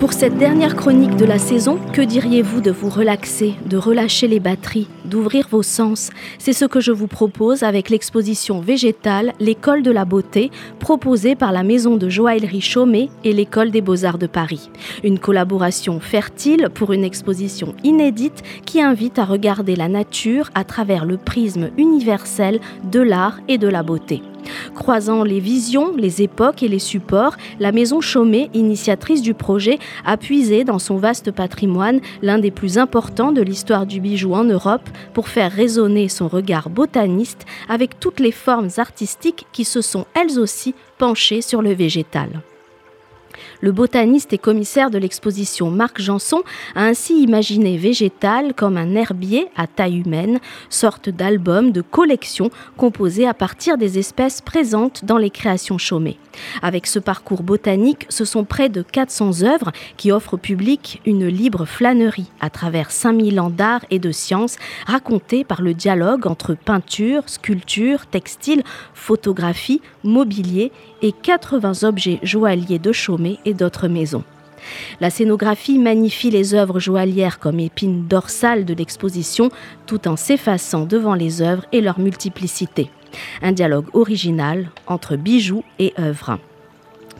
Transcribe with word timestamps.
Pour 0.00 0.14
cette 0.14 0.38
dernière 0.38 0.76
chronique 0.76 1.16
de 1.16 1.26
la 1.26 1.38
saison, 1.38 1.78
que 1.92 2.00
diriez-vous 2.00 2.62
de 2.62 2.70
vous 2.70 2.88
relaxer, 2.88 3.56
de 3.66 3.76
relâcher 3.76 4.28
les 4.28 4.40
batteries, 4.40 4.88
d'ouvrir 5.04 5.46
vos 5.50 5.62
sens? 5.62 6.08
C'est 6.38 6.54
ce 6.54 6.64
que 6.64 6.80
je 6.80 6.90
vous 6.90 7.06
propose 7.06 7.64
avec 7.64 7.90
l'exposition 7.90 8.62
végétale 8.62 9.34
L'école 9.40 9.82
de 9.82 9.90
la 9.90 10.06
beauté, 10.06 10.50
proposée 10.78 11.34
par 11.34 11.52
la 11.52 11.62
maison 11.62 11.98
de 11.98 12.08
joaillerie 12.08 12.62
Chaumet 12.62 13.10
et 13.24 13.34
l'école 13.34 13.70
des 13.70 13.82
beaux-arts 13.82 14.16
de 14.16 14.26
Paris. 14.26 14.70
Une 15.04 15.18
collaboration 15.18 16.00
fertile 16.00 16.70
pour 16.72 16.94
une 16.94 17.04
exposition 17.04 17.74
inédite 17.84 18.42
qui 18.64 18.80
invite 18.80 19.18
à 19.18 19.26
regarder 19.26 19.76
la 19.76 19.88
nature 19.88 20.48
à 20.54 20.64
travers 20.64 21.04
le 21.04 21.18
prisme 21.18 21.68
universel 21.76 22.60
de 22.90 23.00
l'art 23.00 23.38
et 23.48 23.58
de 23.58 23.68
la 23.68 23.82
beauté. 23.82 24.22
Croisant 24.74 25.24
les 25.24 25.40
visions, 25.40 25.94
les 25.96 26.22
époques 26.22 26.62
et 26.62 26.68
les 26.68 26.78
supports, 26.78 27.36
la 27.58 27.72
maison 27.72 28.00
Chaumet, 28.00 28.50
initiatrice 28.54 29.22
du 29.22 29.34
projet, 29.34 29.78
a 30.04 30.16
puisé 30.16 30.64
dans 30.64 30.78
son 30.78 30.96
vaste 30.96 31.30
patrimoine 31.30 32.00
l'un 32.22 32.38
des 32.38 32.50
plus 32.50 32.78
importants 32.78 33.32
de 33.32 33.42
l'histoire 33.42 33.86
du 33.86 34.00
bijou 34.00 34.34
en 34.34 34.44
Europe 34.44 34.88
pour 35.14 35.28
faire 35.28 35.52
résonner 35.52 36.08
son 36.08 36.28
regard 36.28 36.70
botaniste 36.70 37.46
avec 37.68 38.00
toutes 38.00 38.20
les 38.20 38.32
formes 38.32 38.70
artistiques 38.76 39.46
qui 39.52 39.64
se 39.64 39.80
sont 39.80 40.06
elles 40.14 40.38
aussi 40.38 40.74
penchées 40.98 41.42
sur 41.42 41.62
le 41.62 41.72
végétal. 41.72 42.42
Le 43.62 43.72
botaniste 43.72 44.32
et 44.32 44.38
commissaire 44.38 44.90
de 44.90 44.96
l'exposition 44.96 45.70
Marc 45.70 46.00
Janson 46.00 46.42
a 46.74 46.84
ainsi 46.84 47.22
imaginé 47.22 47.76
Végétal 47.76 48.54
comme 48.54 48.78
un 48.78 48.94
herbier 48.94 49.48
à 49.54 49.66
taille 49.66 49.98
humaine, 49.98 50.40
sorte 50.70 51.10
d'album 51.10 51.70
de 51.70 51.82
collection 51.82 52.50
composé 52.78 53.26
à 53.26 53.34
partir 53.34 53.76
des 53.76 53.98
espèces 53.98 54.40
présentes 54.40 55.04
dans 55.04 55.18
les 55.18 55.28
créations 55.28 55.76
chômées. 55.76 56.16
Avec 56.62 56.86
ce 56.86 56.98
parcours 56.98 57.42
botanique, 57.42 58.06
ce 58.08 58.24
sont 58.24 58.44
près 58.44 58.70
de 58.70 58.80
400 58.80 59.42
œuvres 59.42 59.72
qui 59.98 60.10
offrent 60.10 60.34
au 60.34 60.38
public 60.38 61.02
une 61.04 61.26
libre 61.26 61.66
flânerie 61.66 62.30
à 62.40 62.48
travers 62.48 62.90
5000 62.90 63.40
ans 63.40 63.50
d'art 63.50 63.84
et 63.90 63.98
de 63.98 64.10
sciences 64.12 64.56
racontées 64.86 65.44
par 65.44 65.60
le 65.60 65.74
dialogue 65.74 66.26
entre 66.26 66.54
peinture, 66.54 67.24
sculpture, 67.26 68.06
textile, 68.06 68.62
photographie, 68.94 69.82
mobilier 70.02 70.72
et 71.02 71.12
80 71.12 71.82
objets 71.82 72.20
joailliers 72.22 72.78
de 72.78 72.92
Chaumet 72.92 73.38
d'autres 73.54 73.88
maisons. 73.88 74.24
La 75.00 75.10
scénographie 75.10 75.78
magnifie 75.78 76.30
les 76.30 76.54
œuvres 76.54 76.80
joaillières 76.80 77.38
comme 77.38 77.60
épine 77.60 78.06
dorsale 78.06 78.64
de 78.64 78.74
l'exposition 78.74 79.50
tout 79.86 80.08
en 80.08 80.16
s'effaçant 80.16 80.84
devant 80.84 81.14
les 81.14 81.42
œuvres 81.42 81.64
et 81.72 81.80
leur 81.80 81.98
multiplicité. 81.98 82.90
Un 83.42 83.52
dialogue 83.52 83.86
original 83.94 84.70
entre 84.86 85.16
bijoux 85.16 85.64
et 85.78 85.94
œuvres. 85.98 86.38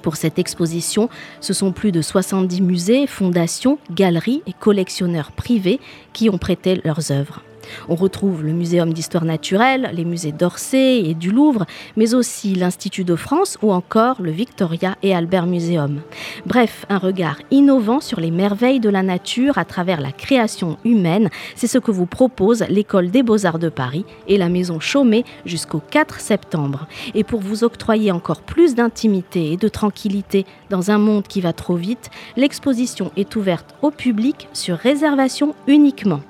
Pour 0.02 0.16
cette 0.16 0.38
exposition, 0.38 1.08
ce 1.40 1.52
sont 1.52 1.72
plus 1.72 1.92
de 1.92 2.00
70 2.00 2.62
musées, 2.62 3.06
fondations, 3.06 3.78
galeries 3.90 4.42
et 4.46 4.52
collectionneurs 4.52 5.32
privés 5.32 5.80
qui 6.12 6.30
ont 6.30 6.38
prêté 6.38 6.80
leurs 6.84 7.12
œuvres. 7.12 7.42
On 7.88 7.94
retrouve 7.94 8.44
le 8.44 8.52
Muséum 8.52 8.92
d'histoire 8.92 9.24
naturelle, 9.24 9.90
les 9.92 10.04
musées 10.04 10.32
d'Orsay 10.32 11.02
et 11.04 11.14
du 11.14 11.30
Louvre, 11.30 11.66
mais 11.96 12.14
aussi 12.14 12.54
l'Institut 12.54 13.04
de 13.04 13.16
France 13.16 13.58
ou 13.62 13.72
encore 13.72 14.20
le 14.20 14.30
Victoria 14.30 14.96
et 15.02 15.14
Albert 15.14 15.46
Museum. 15.46 16.00
Bref, 16.46 16.86
un 16.88 16.98
regard 16.98 17.38
innovant 17.50 18.00
sur 18.00 18.20
les 18.20 18.30
merveilles 18.30 18.80
de 18.80 18.88
la 18.88 19.02
nature 19.02 19.58
à 19.58 19.64
travers 19.64 20.00
la 20.00 20.12
création 20.12 20.78
humaine, 20.84 21.30
c'est 21.54 21.66
ce 21.66 21.78
que 21.78 21.90
vous 21.90 22.06
propose 22.06 22.64
l'École 22.68 23.10
des 23.10 23.22
beaux-arts 23.22 23.58
de 23.58 23.68
Paris 23.68 24.04
et 24.28 24.38
la 24.38 24.48
Maison 24.48 24.80
Chaumet 24.80 25.24
jusqu'au 25.44 25.80
4 25.90 26.20
septembre. 26.20 26.86
Et 27.14 27.24
pour 27.24 27.40
vous 27.40 27.64
octroyer 27.64 28.12
encore 28.12 28.42
plus 28.42 28.74
d'intimité 28.74 29.52
et 29.52 29.56
de 29.56 29.68
tranquillité 29.68 30.46
dans 30.68 30.90
un 30.90 30.98
monde 30.98 31.26
qui 31.26 31.40
va 31.40 31.52
trop 31.52 31.76
vite, 31.76 32.10
l'exposition 32.36 33.10
est 33.16 33.36
ouverte 33.36 33.74
au 33.82 33.90
public 33.90 34.48
sur 34.52 34.76
réservation 34.76 35.54
uniquement. 35.66 36.20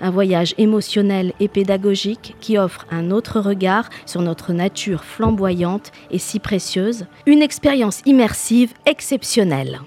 Un 0.00 0.10
voyage 0.10 0.54
émotionnel 0.58 1.32
et 1.40 1.48
pédagogique 1.48 2.34
qui 2.40 2.58
offre 2.58 2.86
un 2.90 3.10
autre 3.10 3.40
regard 3.40 3.88
sur 4.04 4.22
notre 4.22 4.52
nature 4.52 5.04
flamboyante 5.04 5.92
et 6.10 6.18
si 6.18 6.38
précieuse. 6.38 7.06
Une 7.26 7.42
expérience 7.42 8.02
immersive 8.06 8.72
exceptionnelle. 8.86 9.80